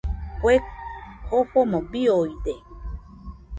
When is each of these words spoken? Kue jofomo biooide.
Kue 0.41 0.53
jofomo 1.29 1.79
biooide. 1.91 2.55